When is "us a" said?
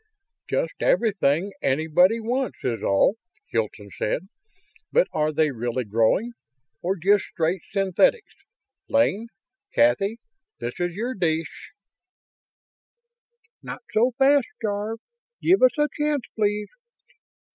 15.61-15.87